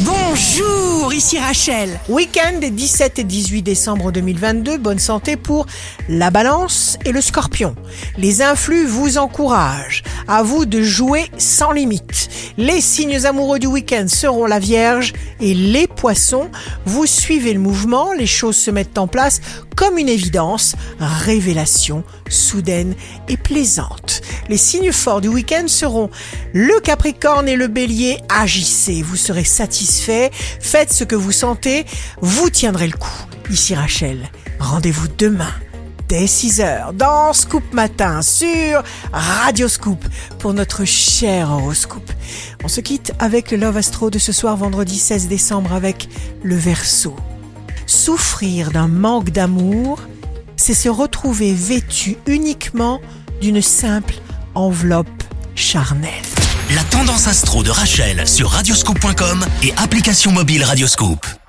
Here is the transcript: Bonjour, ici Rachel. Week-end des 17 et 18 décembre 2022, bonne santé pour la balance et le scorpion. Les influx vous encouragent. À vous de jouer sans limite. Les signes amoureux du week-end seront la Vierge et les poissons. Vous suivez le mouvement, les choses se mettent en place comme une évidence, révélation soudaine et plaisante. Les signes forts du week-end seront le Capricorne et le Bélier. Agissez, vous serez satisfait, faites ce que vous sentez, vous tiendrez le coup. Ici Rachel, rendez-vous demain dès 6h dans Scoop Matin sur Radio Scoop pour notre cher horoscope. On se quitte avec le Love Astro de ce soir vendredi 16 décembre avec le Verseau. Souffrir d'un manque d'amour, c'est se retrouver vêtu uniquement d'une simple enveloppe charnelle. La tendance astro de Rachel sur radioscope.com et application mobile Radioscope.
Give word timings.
Bonjour, 0.00 1.14
ici 1.14 1.38
Rachel. 1.38 2.00
Week-end 2.08 2.58
des 2.58 2.72
17 2.72 3.20
et 3.20 3.24
18 3.24 3.62
décembre 3.62 4.10
2022, 4.10 4.76
bonne 4.76 4.98
santé 4.98 5.36
pour 5.36 5.66
la 6.08 6.32
balance 6.32 6.98
et 7.04 7.12
le 7.12 7.20
scorpion. 7.20 7.76
Les 8.18 8.42
influx 8.42 8.86
vous 8.86 9.18
encouragent. 9.18 10.02
À 10.28 10.42
vous 10.42 10.64
de 10.66 10.82
jouer 10.82 11.26
sans 11.38 11.72
limite. 11.72 12.28
Les 12.56 12.80
signes 12.80 13.26
amoureux 13.26 13.58
du 13.58 13.66
week-end 13.66 14.06
seront 14.08 14.46
la 14.46 14.58
Vierge 14.58 15.12
et 15.40 15.54
les 15.54 15.86
poissons. 15.86 16.50
Vous 16.86 17.06
suivez 17.06 17.52
le 17.52 17.60
mouvement, 17.60 18.12
les 18.12 18.26
choses 18.26 18.56
se 18.56 18.70
mettent 18.70 18.98
en 18.98 19.06
place 19.06 19.40
comme 19.76 19.98
une 19.98 20.08
évidence, 20.08 20.76
révélation 21.00 22.04
soudaine 22.28 22.94
et 23.28 23.36
plaisante. 23.36 24.22
Les 24.48 24.56
signes 24.56 24.92
forts 24.92 25.20
du 25.20 25.28
week-end 25.28 25.64
seront 25.66 26.10
le 26.52 26.78
Capricorne 26.80 27.48
et 27.48 27.56
le 27.56 27.66
Bélier. 27.66 28.18
Agissez, 28.28 29.02
vous 29.02 29.16
serez 29.16 29.44
satisfait, 29.44 30.30
faites 30.32 30.92
ce 30.92 31.04
que 31.04 31.16
vous 31.16 31.32
sentez, 31.32 31.86
vous 32.20 32.50
tiendrez 32.50 32.86
le 32.86 32.96
coup. 32.96 33.26
Ici 33.50 33.74
Rachel, 33.74 34.30
rendez-vous 34.58 35.08
demain 35.18 35.52
dès 36.08 36.24
6h 36.24 36.94
dans 36.94 37.32
Scoop 37.32 37.64
Matin 37.72 38.22
sur 38.22 38.82
Radio 39.12 39.68
Scoop 39.68 40.04
pour 40.38 40.52
notre 40.54 40.84
cher 40.84 41.50
horoscope. 41.50 42.10
On 42.62 42.68
se 42.68 42.80
quitte 42.80 43.12
avec 43.18 43.50
le 43.50 43.56
Love 43.56 43.76
Astro 43.76 44.10
de 44.10 44.18
ce 44.18 44.32
soir 44.32 44.56
vendredi 44.56 44.98
16 44.98 45.28
décembre 45.28 45.72
avec 45.72 46.08
le 46.42 46.56
Verseau. 46.56 47.16
Souffrir 47.86 48.70
d'un 48.70 48.88
manque 48.88 49.30
d'amour, 49.30 50.00
c'est 50.56 50.74
se 50.74 50.88
retrouver 50.88 51.52
vêtu 51.52 52.16
uniquement 52.26 53.00
d'une 53.40 53.62
simple 53.62 54.14
enveloppe 54.54 55.08
charnelle. 55.54 56.10
La 56.74 56.82
tendance 56.84 57.28
astro 57.28 57.62
de 57.62 57.70
Rachel 57.70 58.26
sur 58.26 58.50
radioscope.com 58.50 59.44
et 59.62 59.72
application 59.76 60.32
mobile 60.32 60.64
Radioscope. 60.64 61.43